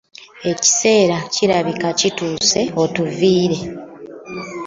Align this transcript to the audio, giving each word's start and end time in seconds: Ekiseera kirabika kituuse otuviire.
Ekiseera 0.51 1.17
kirabika 1.33 1.87
kituuse 1.99 2.61
otuviire. 2.83 3.59